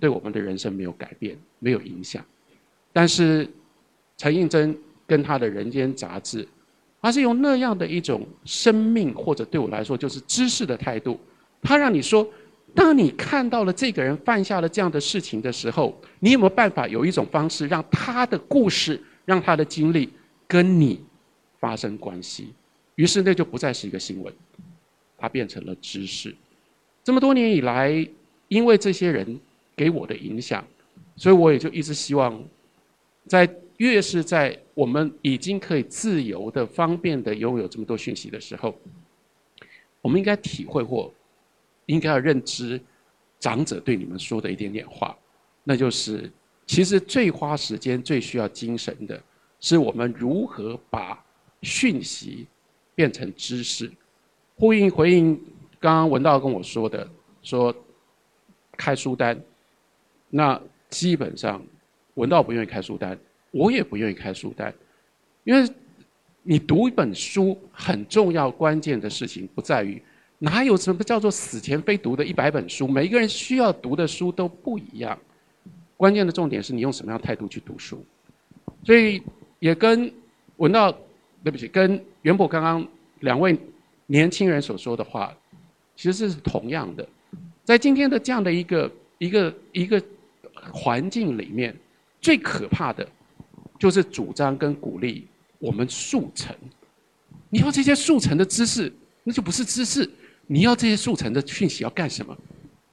[0.00, 2.24] 对我们的人生没有改变、没有影响。
[2.92, 3.48] 但是
[4.16, 4.76] 陈应真。
[5.06, 6.48] 跟他的人间杂志，
[7.04, 11.20] 他是用那样的一种生命，或者对我来说就是知识的态度，
[11.60, 12.26] 他让你说，
[12.74, 20.08] 当你看到了这个人犯下了这样的事情的时候，你有没有办法有一种方式，让他的故事，让他的经历
[20.48, 20.98] 跟你
[21.60, 22.54] 发生关系？
[22.94, 24.32] 于是那就不再是一个新闻，
[25.18, 26.34] 它变成了知识。
[27.02, 28.08] 这么多年以来，
[28.48, 29.38] 因为这些人
[29.76, 30.64] 给我的影响，
[31.16, 32.42] 所以我也就一直希望，
[33.26, 33.46] 在。
[33.78, 38.74] 越是在我们已经可以自由的、方便的拥有这么多讯息的时候，
[40.00, 41.12] 我们应该体会或
[41.86, 42.80] 应该要认知
[43.40, 45.16] 长者对你们说的一点点话，
[45.64, 46.30] 那就是
[46.66, 49.20] 其实最花时间、最需要精神的，
[49.60, 51.24] 是我们如何把
[51.62, 52.46] 讯息
[52.94, 53.90] 变成知识。
[54.56, 55.34] 呼应回应
[55.80, 57.06] 刚刚文道跟我说的，
[57.42, 57.74] 说
[58.76, 59.38] 开书单，
[60.30, 61.60] 那基本上
[62.14, 63.18] 文道不愿意开书单。
[63.54, 64.74] 我也不愿意开书单，
[65.44, 65.70] 因为
[66.42, 70.02] 你读一本书很重要、关键的事情不在于
[70.40, 75.16] 哪有什么叫做死前非读的一百本书，每一个人需要读的书都不一样。
[75.96, 78.04] 关键的重点是你用什么样态度去读书。
[78.82, 79.22] 所以
[79.60, 80.12] 也跟
[80.56, 80.92] 文道，
[81.44, 82.84] 对不起，跟袁博刚刚
[83.20, 83.56] 两位
[84.06, 85.32] 年轻人所说的话，
[85.94, 87.08] 其实是同样的。
[87.62, 90.02] 在今天的这样的一个一个一个
[90.72, 91.74] 环境里面，
[92.20, 93.08] 最可怕的。
[93.84, 95.26] 就是主张跟鼓励
[95.58, 96.56] 我们速成，
[97.50, 98.90] 你要这些速成的知识，
[99.24, 100.08] 那就不是知识。
[100.46, 102.34] 你要这些速成的讯息要干什么？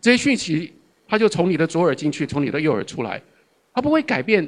[0.02, 0.74] 这些讯息，
[1.08, 3.22] 它就从你的左耳进去，从你的右耳出来，
[3.74, 4.46] 它不会改变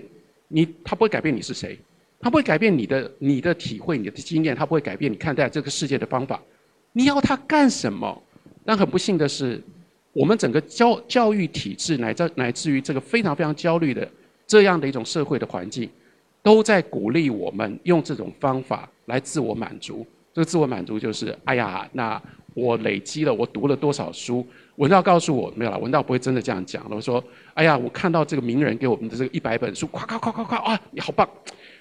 [0.49, 1.79] 你，它不会改变你是谁，
[2.19, 6.43] 它不会改变你的你的体会、你的经验，它不会改变你看待这个世界的方法。
[6.91, 8.21] 你要它干什么？
[8.65, 9.63] 但很不幸的是，
[10.12, 14.06] 我们整个教教育体制，乃至乃至于这个非常非常焦虑的
[14.45, 15.89] 这样的一种社会的环境。
[16.43, 20.06] 都在鼓励我们用这种方法来自我满足。
[20.34, 22.21] 这个自我满足就是：哎呀，那
[22.53, 24.45] 我累积了，我读了多少书？
[24.75, 26.95] 文道告诉我没有了，文道不会真的这样讲了。
[26.95, 31.29] 我说：哎呀，我看到这个名人给我们的这个一百本书，夸夸夸夸夸啊，你好棒！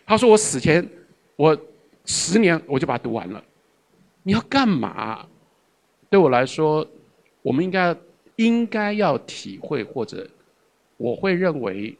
[0.06, 0.86] 他说我死前
[1.34, 1.58] 我
[2.04, 3.42] 十年我就把它读完了。
[4.22, 5.26] 你要干嘛？
[6.08, 6.86] 对我来说，
[7.40, 7.96] 我们应该
[8.36, 10.28] 应该要体会，或者
[10.98, 11.96] 我会认为，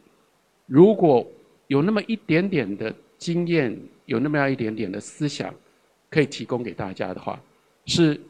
[0.65, 1.27] 如果。
[1.73, 5.51] 有那么一点点的经验，有那么样一点点的思想，
[6.07, 7.41] 可以提供给大家的话，
[7.87, 8.21] 是，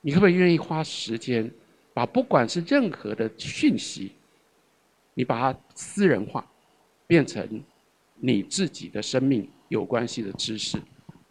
[0.00, 1.48] 你可不可以愿意花时间，
[1.94, 4.10] 把不管是任何的讯息，
[5.14, 6.44] 你把它私人化，
[7.06, 7.62] 变成
[8.16, 10.76] 你自己的生命有关系的知识？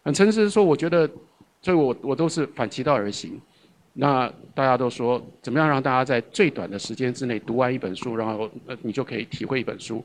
[0.06, 1.06] 很诚实的说，我觉得，
[1.62, 3.38] 所以我我都是反其道而行。
[3.92, 10.02] 那大家都说，怎么样让大家在最短的时间之内读完一本书，然后呃你就可以体会一本书？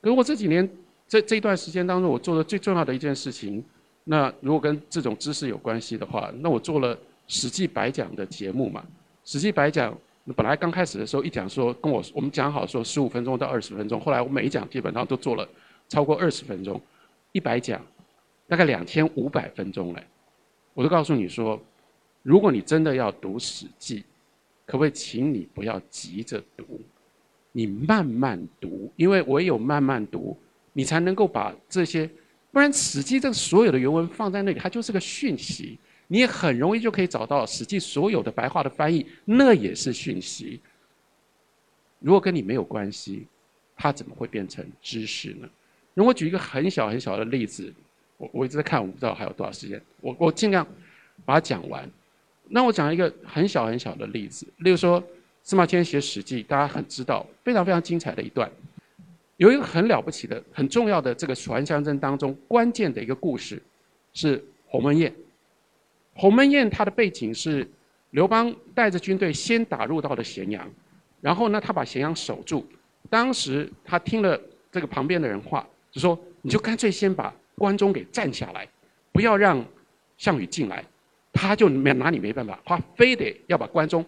[0.00, 0.70] 可是我这几年。
[1.12, 3.62] 这这一段时间当中，我做的最重要的一件事情，
[4.04, 6.96] 那如果跟这种知识有关系的话，那我做了
[7.28, 8.82] 《史记白讲》的节目嘛。
[9.30, 9.92] 《史记白讲》
[10.34, 15.46] 本来刚开始的时候一讲说跟我我们讲好说十五分钟到二十分钟，后来我每一讲基本上都做了
[15.86, 16.80] 超过二十分钟，
[17.32, 17.84] 一百讲
[18.48, 20.02] 大概两千五百分钟嘞。
[20.72, 21.60] 我都告诉你说，
[22.22, 24.00] 如果你真的要读《史记》，
[24.64, 26.80] 可不可以请你不要急着读，
[27.52, 30.34] 你慢慢读，因为唯有慢慢读，
[30.72, 32.08] 你才能够把这些，
[32.50, 40.60] 不然《史记》这个所有的原文放在那里，它就是个讯息，你也很容易就可以找到《史记》所有的白话的翻译，那也是讯息。
[42.00, 43.26] 如果跟你没有关系，
[43.76, 45.48] 它怎么会变成知识呢？
[45.94, 47.72] 如果举一个很小很小的例子，
[48.16, 50.66] 我我一直在看，我不知道还有多少时间，我我尽量
[51.24, 51.88] 把它讲完。
[52.48, 55.02] 那我讲一个很小很小的例子，例如说
[55.42, 58.50] 司马迁写《史记》，大家很知道，非常非常精彩的一段，
[59.42, 63.60] 有一个很了不起的、很重要的这个传相争当中关键的一个故事，
[64.12, 65.12] 是鸿门宴。
[66.14, 67.68] 鸿门宴它的背景是
[68.10, 70.64] 刘邦带着军队先打入到了咸阳，
[71.20, 72.64] 然后呢，他把咸阳守住。
[73.10, 78.68] 当时他听了这个旁边的人话，就说：“你就干脆先把关中给占下来，
[79.10, 79.64] 不要让
[80.18, 80.84] 项羽进来。”
[81.34, 84.06] 他就没拿你没办法，他非得要把关中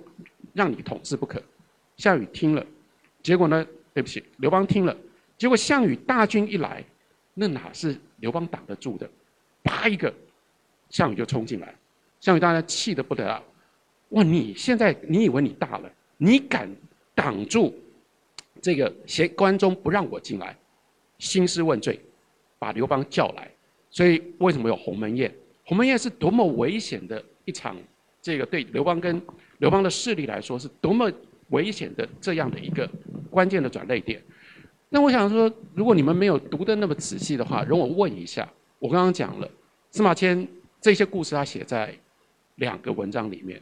[0.52, 1.42] 让你统治不可。
[1.96, 2.64] 项羽听了，
[3.20, 3.66] 结果呢？
[3.92, 4.96] 对不起，刘邦听了，
[5.36, 6.84] 结果项羽大军一来，
[7.34, 9.08] 那哪是刘邦挡得住的？
[9.62, 10.12] 啪一个，
[10.90, 11.74] 项羽就冲进来。
[12.20, 13.42] 项羽当然气得不得了，
[14.10, 14.22] 哇！
[14.22, 15.90] 你现在你以为你大了？
[16.16, 16.68] 你敢
[17.14, 17.74] 挡住
[18.62, 20.56] 这个咸关中不让我进来？
[21.18, 22.00] 兴师问罪，
[22.58, 23.50] 把刘邦叫来。
[23.90, 25.34] 所以为什么有鸿门宴？
[25.64, 27.76] 鸿门宴是多么危险的一场，
[28.22, 29.20] 这个对刘邦跟
[29.58, 31.10] 刘邦的势力来说是多么
[31.50, 32.88] 危险的这样的一个
[33.30, 34.22] 关键的转捩点。
[34.94, 39.50] 那我想说，如果你们没有读的那么仔细的话，容我问一下，我刚刚讲了
[39.90, 40.46] 司马迁
[40.80, 41.92] 这些故事，他写在
[42.54, 43.60] 两个文章里面，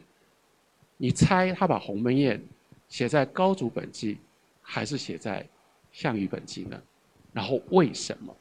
[0.95, 2.39] 你猜他把鸿门宴
[2.87, 4.19] 写在高祖本纪，
[4.61, 5.43] 还是写在
[5.91, 6.79] 项羽本纪呢？
[7.31, 8.31] 然后为什么？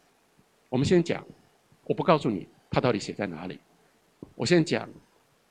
[0.68, 1.24] 我们先讲，
[1.84, 2.46] 我不告诉你。
[2.70, 3.58] 他到底写在哪里？
[4.34, 4.86] 我先讲，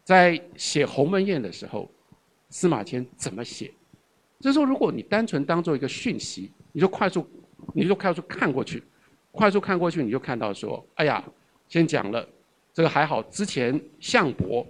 [0.04, 1.90] 在写鸿门宴的时候，
[2.50, 3.72] 司马迁怎么写？
[4.40, 7.28] 就是说，如果你单纯当做一个讯息，你就快速，
[7.74, 8.84] 你就快速看过去，
[9.32, 11.24] 快速看过去，你就看到说，哎呀，
[11.68, 12.28] 先讲了，
[12.74, 14.66] 这个还好，之前项伯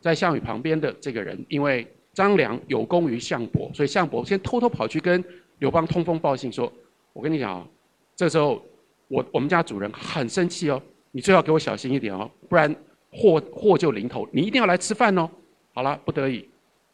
[0.00, 5.22] 在项羽旁边的这个人，因为张良有功于项伯，所以项伯先偷偷跑去跟
[5.58, 6.72] 刘邦通风报信，说，
[7.12, 7.66] 我跟你讲啊，
[8.14, 8.62] 这时候
[9.08, 10.82] 我我们家主人很生气哦。
[11.12, 12.74] 你最好给我小心一点哦，不然
[13.10, 14.28] 祸祸就临头。
[14.32, 15.26] 你一定要来吃饭哦。
[15.72, 16.46] 好了，不得已，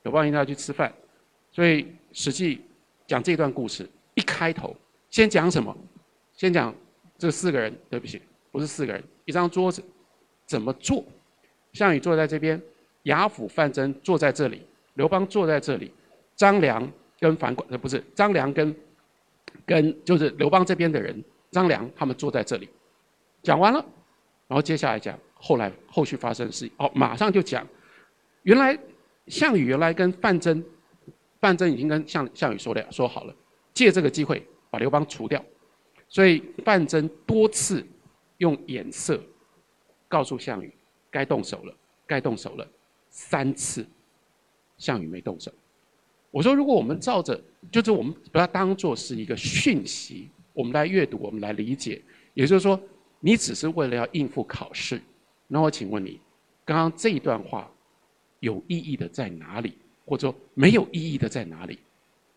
[0.04, 0.92] 刘邦一定要去吃饭。
[1.50, 2.56] 所以《史记》
[3.04, 4.76] 讲这段故事，一开头
[5.10, 5.76] 先讲什么？
[6.34, 6.74] 先讲
[7.18, 8.20] 这四个人，对不起，
[8.50, 9.82] 不是四个人，一张桌子
[10.46, 11.04] 怎么坐？
[11.72, 12.60] 项羽坐在这边，
[13.04, 15.92] 亚辅、范增坐在这里，刘邦坐在这里，
[16.36, 18.74] 张良跟樊广呃不是张良跟
[19.64, 22.68] 跟就是刘邦这边的人，张良他们坐在这里，
[23.42, 23.84] 讲完了。
[24.48, 27.66] 然后接下来讲后来后续发生的事，哦，马上就讲，
[28.42, 28.78] 原来
[29.28, 30.62] 项羽原来跟范增，
[31.40, 33.34] 范增已经跟项项羽说了说好了，
[33.74, 35.44] 借这个机会把刘邦除掉，
[36.08, 37.86] 所以范增多次
[38.38, 39.20] 用眼色
[40.08, 40.72] 告诉项羽
[41.10, 41.74] 该动手了，
[42.06, 42.66] 该动手了，
[43.08, 43.86] 三次，
[44.78, 45.52] 项羽没动手。
[46.30, 52.02] 我说如果我们照着，就是我们把它当做是一个讯息，我们来阅读，我们来理解，
[52.34, 52.80] 也就是说。
[53.24, 55.00] 你只是为了要应付考试，
[55.46, 56.20] 那我请问你，
[56.64, 57.70] 刚刚这一段话
[58.40, 61.78] 有意义的在哪里，或者说没有意义的在哪里？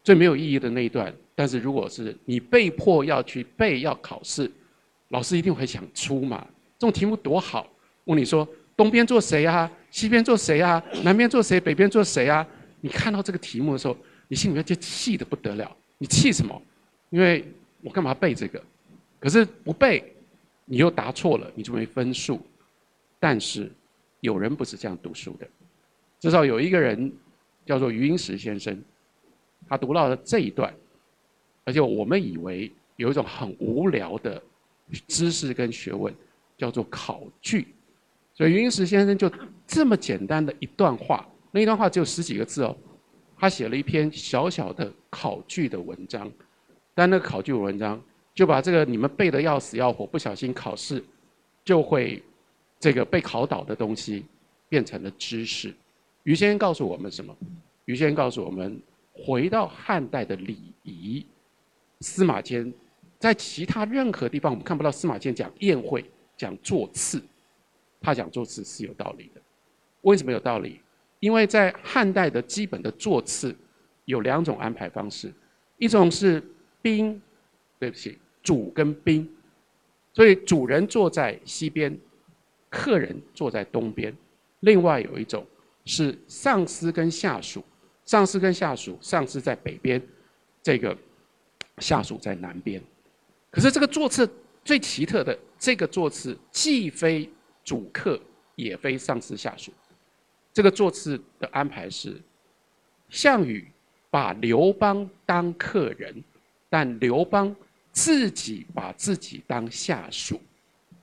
[0.05, 4.49] 最没有意义的那一段，但是如果是你被迫要去背要考试，
[5.09, 6.47] 老师一定会想出嘛？
[6.77, 7.67] 这种题目多好，
[8.03, 9.69] 问你说东边坐谁啊？
[9.89, 10.81] 西边坐谁啊？
[11.03, 11.59] 南边坐谁？
[11.59, 12.45] 北边坐谁啊？
[12.81, 15.75] 你看到这个题目的时候，你心里面就气得不得了。
[15.97, 16.61] 你气什么？
[17.09, 17.43] 因为
[17.81, 18.61] 我干嘛背这个？
[19.19, 20.03] 可是不背。
[20.67, 22.41] 你又答错了，你就没分数。
[23.19, 23.71] 但是
[24.21, 25.47] 有人不是这样读书的，
[26.19, 27.13] 至少有一个人
[27.67, 28.75] 叫做余英时先生，
[29.67, 30.73] 他读到了这一段，
[31.63, 34.41] 而且我们以为有一种很无聊的
[35.07, 36.13] 知识跟学问，
[36.57, 37.67] 叫做考据。
[38.33, 39.31] 所以余英时先生就
[39.65, 42.75] 这么简单的一段话，那一段话只有十几个字哦，
[43.37, 46.31] 他写了一篇小小的考据的文章，
[46.93, 48.01] 但那个考据文章。
[48.35, 51.01] 就把这个你们背的要死要活，不小心考试
[51.63, 52.21] 就会
[52.77, 54.25] 这个被考倒的东西
[54.67, 55.73] 变成了知识。
[56.23, 57.33] 于先生告诉我们什么？
[57.85, 58.77] 于先生告诉我们，
[59.15, 61.25] 回到汉代的礼仪，
[62.01, 62.71] 司马迁
[63.17, 66.03] 在其他任何地方我们看不到司马迁讲宴会、
[66.37, 67.21] 讲座次，
[68.01, 69.41] 他讲座次是有道理的。
[70.01, 70.79] 为什么有道理？
[71.19, 73.55] 因为在汉代的基本的座次
[74.03, 75.33] 有两种安排方式，
[75.77, 76.43] 一种是
[76.81, 77.21] 宾，
[77.79, 78.17] 对不起。
[78.43, 79.27] 主跟宾，
[80.13, 81.97] 所以主人坐在西边，
[82.69, 84.15] 客人坐在东边。
[84.59, 85.43] 另外有一种
[85.83, 87.63] 是上司跟下属，
[88.05, 90.01] 上司跟下属，上司在北边，
[90.61, 90.95] 这个
[91.79, 92.81] 下属在南边。
[93.49, 94.29] 可是这个座次
[94.63, 97.29] 最奇特的，这个座次既非
[97.63, 98.19] 主客，
[98.55, 99.71] 也非上司下属。
[100.53, 102.21] 这个座次的安排是，
[103.09, 103.67] 项羽
[104.09, 106.23] 把刘邦当客人，
[106.69, 107.53] 但刘邦
[107.91, 110.39] 自己把自己当下属，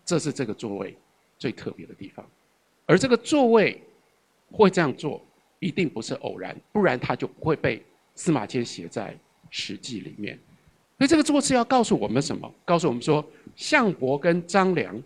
[0.04, 0.96] 这是这个座位
[1.38, 2.24] 最特别的地方。
[2.86, 3.82] 而这个座位
[4.50, 5.24] 会这样做，
[5.62, 7.80] 一定不是偶然，不然他就不会被
[8.16, 9.12] 司马迁写在
[9.48, 10.36] 《史记》里面。
[10.98, 12.52] 所以这个座次要告诉我们什么？
[12.64, 15.00] 告诉我们说，项伯跟张良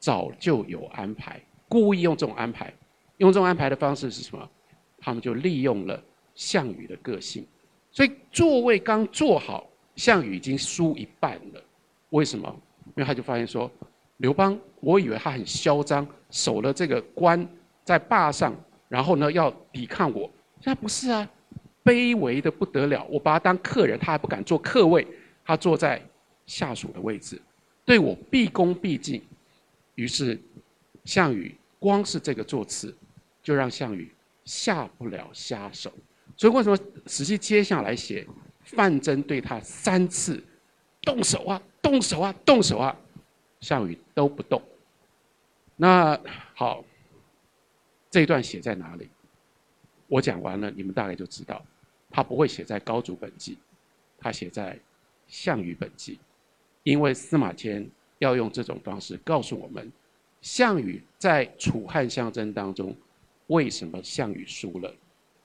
[0.00, 2.74] 早就有安排，故意用这种安排，
[3.18, 4.50] 用这种安排的方式是什么？
[4.98, 6.02] 他们就利用了
[6.34, 7.46] 项羽的个性。
[7.92, 11.62] 所以座位刚坐好，项羽已经输一半了。
[12.10, 12.52] 为什么？
[12.86, 13.70] 因为他就发现说，
[14.16, 17.48] 刘邦，我以为他很嚣张，守了这个关
[17.84, 18.54] 在坝上，
[18.90, 20.30] 然后呢要抵抗我，
[20.60, 21.26] 现在不是啊，
[21.82, 23.02] 卑微的不得了。
[23.08, 25.06] 我把他当客人，他还不敢坐客位。
[25.42, 26.00] 他坐在
[26.46, 27.40] 下属的位置，
[27.84, 29.20] 对我毕恭毕敬。
[29.96, 30.38] 于是，
[31.04, 32.94] 项羽光是这个座次，
[33.42, 34.14] 就让项羽
[34.44, 35.90] 下不了下手。
[36.36, 38.24] 所以，为什么史记接下来写
[38.62, 40.40] 范增对他三次
[41.02, 42.96] 动手啊，动手啊，动手啊，
[43.60, 44.62] 项羽都不动。
[45.74, 46.20] 那
[46.54, 46.84] 好，
[48.10, 49.08] 这一段写在哪里？
[50.08, 51.64] 我讲完了，你们大概就知道，
[52.10, 53.56] 他不会写在高祖本纪，
[54.18, 54.78] 他写在。
[55.32, 56.18] 项羽本纪，
[56.82, 57.88] 因为司马迁
[58.18, 59.88] 要用这种方式告诉我们，
[60.42, 62.92] 项羽在楚汉相争当中，
[63.46, 64.92] 为什么项羽输了，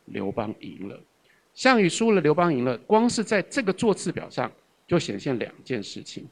[0.05, 0.99] 刘邦赢了？
[1.53, 4.51] 项羽输了，刘邦赢了，光是在这个座次表上
[4.87, 6.27] 就显现两件事情。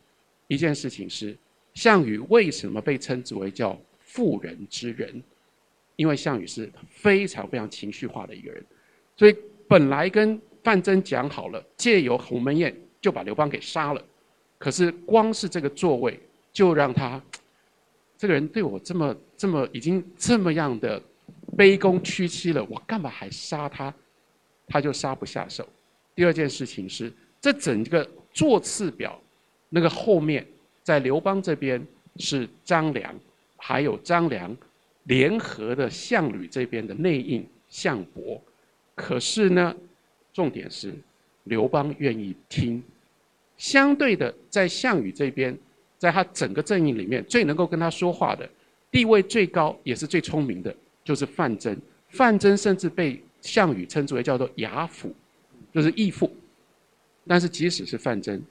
[0.48, 1.38] 一件事情是，
[1.76, 5.22] 项羽为什么被称之为叫妇人之仁？
[5.96, 8.66] 因为项羽是非常非常情绪化的一个人，
[9.16, 9.36] 所以
[9.68, 12.76] 本来跟范增讲好了，借由鸿门宴。
[13.04, 14.02] 就把刘邦给杀了，
[14.58, 16.18] 可是光是这个座位
[16.54, 17.22] 就让他
[18.18, 20.98] 这个人对我这么这么已经这么样的
[21.58, 23.94] 卑躬屈膝了，我干嘛还杀他？
[24.68, 25.68] 他就杀不下手。
[26.16, 29.22] 第二件事情是，这整个座次表
[29.68, 30.48] 那个后面，
[30.82, 31.86] 在刘邦这边
[32.16, 33.14] 是张良，
[33.58, 34.56] 还有张良
[35.04, 38.42] 联合的项羽这边的内应项伯，
[38.96, 39.76] 可是呢，
[40.32, 40.94] 重点是
[41.44, 42.82] 刘邦愿意听。
[43.58, 45.58] 相对的，在项羽这边，
[45.98, 48.50] 在他整个阵营里面，最能够跟他说话的，
[48.92, 51.78] 地位最高，也是最聪明的，就是范增。
[52.10, 55.14] 范增甚至被项羽称之为叫做亚父，
[55.72, 56.32] 就是义父。
[57.26, 58.42] 但是即使是范增，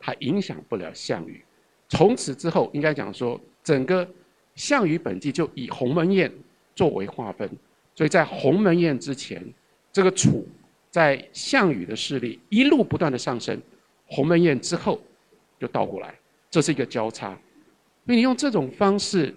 [0.00, 1.42] 他影响不了项羽。
[1.88, 4.08] 从此之后，应该讲说，整个
[4.56, 6.32] 项羽本纪就以鸿门宴
[6.74, 7.48] 作为划分。
[7.94, 9.42] 所以在鸿门宴之前，
[9.92, 10.44] 这个楚
[10.90, 13.58] 在项羽的势力一路不断的上升。
[14.06, 15.00] 鸿门宴之后，
[15.58, 16.14] 就倒过来，
[16.50, 17.30] 这是一个交叉。
[18.04, 19.34] 所以你用这种方式，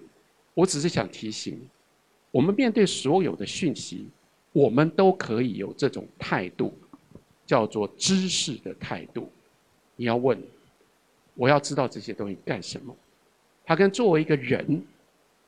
[0.54, 1.60] 我只是想提醒，
[2.30, 4.06] 我们面对所有的讯息，
[4.52, 6.72] 我们都可以有这种态度，
[7.46, 9.28] 叫做知识的态度。
[9.96, 10.40] 你要问，
[11.34, 12.94] 我要知道这些东西干什么？
[13.64, 14.82] 他跟作为一个人，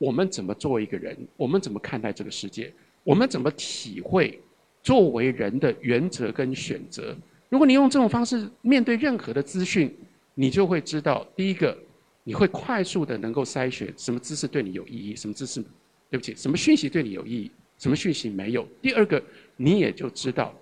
[0.02, 1.16] 我们怎么做一个人？
[1.36, 2.72] 我们怎么看待这个世界？
[3.04, 4.36] 我们怎么体会
[4.82, 7.16] 作为人的原则跟选择？
[7.48, 9.94] 如果你用这种方式面对任何的资讯，
[10.34, 11.78] 你就会知道，第一个，
[12.24, 15.62] 你会快速的能够筛选什么知识对你有意义，什么知识，
[16.10, 17.48] 对不起，什么讯息对你有意义，
[17.78, 18.66] 什么讯息没有。
[18.80, 19.22] 第二个，
[19.56, 20.52] 你也就知道，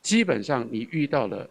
[0.00, 1.46] 基本上你遇到了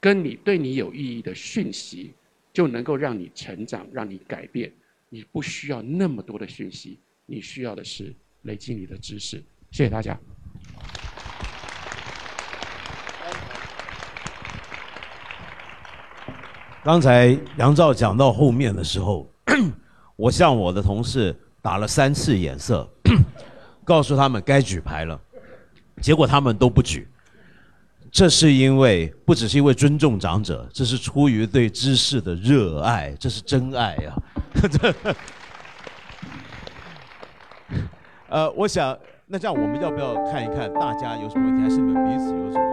[0.00, 2.14] 跟你对你有意义的讯息，
[2.54, 4.72] 就能够让你成长，让你改变。
[5.14, 8.12] 你不需要那么多的讯息，你需要的是
[8.42, 9.36] 累积你的知识。
[9.70, 10.18] 谢谢大家。
[16.82, 19.32] 刚才杨照讲到后面的时候，
[20.16, 22.92] 我向我的同事打了三次眼色，
[23.84, 25.20] 告诉他们该举牌了，
[26.02, 27.06] 结果他们都不举。
[28.10, 34.12] 这是因为不只是因为尊重长者，这是出于对知识的热爱，这是真爱呀。
[38.28, 42.64] 呃，我想那这样我们要不要看一看大家有什么问题，还是你们彼此有什么？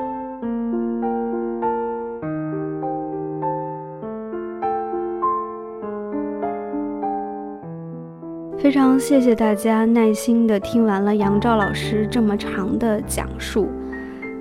[8.58, 13.70] 非常谢谢大家耐心的听完了杨照老师这么长的讲述。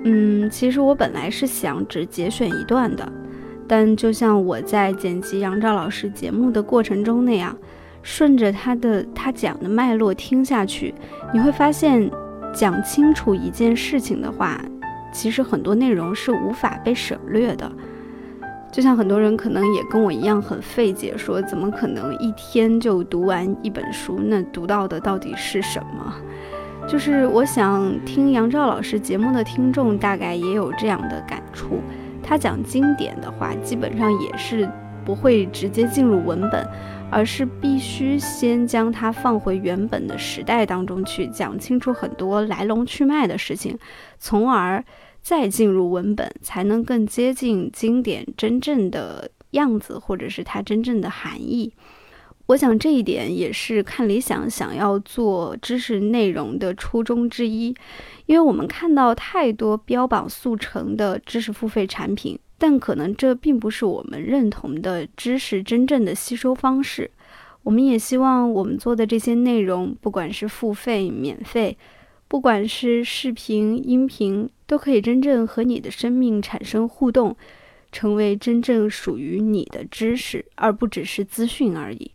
[0.05, 3.11] 嗯，其实我本来是想只节选一段的，
[3.71, 7.55] 但就像我在剪辑杨照老师节目的过程中那样，
[8.03, 10.93] 顺着他的他讲的脉络听下去，
[11.33, 12.11] 你会发现，
[12.53, 14.59] 讲清楚一件事情的话，
[15.13, 17.71] 其实很多内容是无法被省略的。
[18.73, 24.19] 就像很多人可能也跟我一样很费解，说怎么可能一天就读完一本书？
[24.21, 26.13] 那读到的到底是什么？
[26.85, 31.79] 就是我想听杨照老师节目的听众大概也有这样的感触。
[32.31, 34.65] 他讲经典的话，基本上也是
[35.03, 36.65] 不会直接进入文本，
[37.11, 43.77] 而是必须先将它放回原本的时代当中去，讲清楚很多来龙去脉的事情，
[44.17, 44.81] 从而。
[45.21, 51.71] 再进入文本，才能更接近经典真正的样子，或者是它真正的含义。
[52.51, 57.73] 我想这一点也是看理想想要做知识内容的初衷之一。
[58.25, 67.09] 因为我们看到太多标榜速成的知识付费产品，但可能这并不是我们认同的知识真正的吸收方式。
[67.63, 71.77] 我们也希望我们做的这些内容，不管是付费、免费。
[72.27, 77.35] 不管是视频、音频，都可以真正和你的生命产生互动，
[77.91, 82.11] 成为真正属于你的知识，而不只是资讯而已。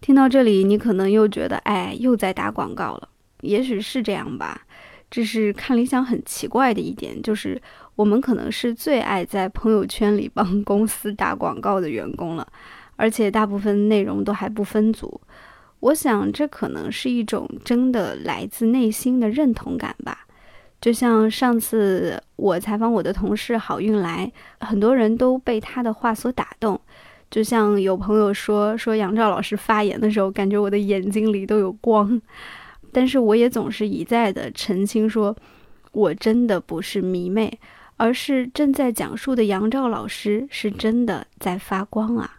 [0.00, 3.08] 听到这里，你可能又觉得，哎，又在打广告了。
[3.42, 4.62] 也许是这样吧。
[5.10, 7.60] 这是看理想很奇怪的一点，就是
[7.96, 12.46] 我们可能是最爱在朋友圈里帮公司打广告的员工了，
[12.96, 15.20] 而且大部分内容都还不分组。
[15.80, 20.26] 我想，这可能是一种真的来自内心的认同感吧。
[20.80, 26.80] 就像上次我采访我的同事郝运来，很多人都被他的话所打动。
[27.30, 32.20] 就像有朋友说，说杨照老师发言的时候，感觉我的眼睛里都有光。
[32.92, 35.36] 但是我也总是一再的澄清，说
[35.92, 37.58] 我真的不是迷妹，
[37.96, 42.38] 而是正在讲述的杨照老师是真的在发光啊。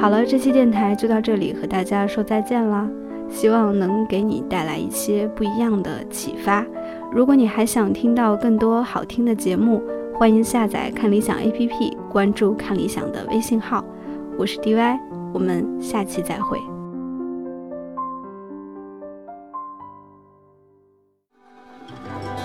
[0.00, 2.88] 好了，这期电台就到这里，和大家说再见啦！
[3.28, 6.66] 希望能给你带来一些不一样的启发。
[7.12, 9.82] 如果你还想听到更多好听的节目，
[10.18, 13.84] 欢迎下载看理想 APP，关注看理想的微信号。
[14.36, 14.98] 我是 DY，
[15.32, 16.58] 我们下期再会。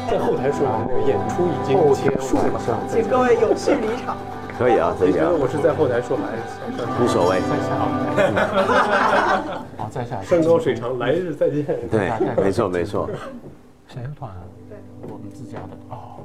[0.08, 4.18] 在后台说，那个演出已经结束了，请各位有序离场。
[4.56, 5.32] 可以啊，可以啊。
[5.32, 7.42] 我是在后台说还是无所谓。
[7.42, 7.74] 在下。
[9.80, 10.22] 好， 在下。
[10.22, 11.66] 山高水长，来日再见。
[11.90, 13.10] 对，没错没错。
[13.88, 14.38] 谁的团啊？
[14.70, 14.78] 对，
[15.12, 15.70] 我们自家的。
[15.90, 16.22] 哦。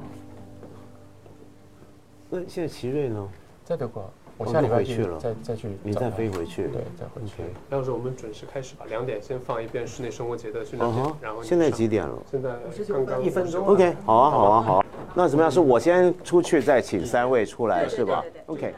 [2.31, 3.27] 那现在奇瑞呢？
[3.65, 7.43] 在德国，我下礼拜去了，再再去，你再飞回去，对，再回去。
[7.69, 12.19] 到时候我们准时开始吧，两点先放一遍室内生活节的宣传片，然后现在几点了？
[12.31, 12.51] 现在
[12.89, 13.67] 刚刚一分钟。
[13.67, 14.85] OK，好啊，好啊，好。
[15.15, 15.51] 那怎么样？
[15.51, 18.75] 是我先出去，再请三位出来，是吧？OK。